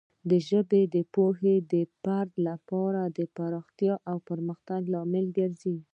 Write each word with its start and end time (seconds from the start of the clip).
د 0.29 0.31
ژبې 0.47 0.83
پوهه 1.13 1.53
د 1.73 1.75
فرد 2.01 2.31
لپاره 2.47 3.01
د 3.17 3.19
پراختیا 3.35 3.93
او 4.09 4.17
پرمختګ 4.29 4.81
لامل 4.93 5.25
ګرځي. 5.37 5.77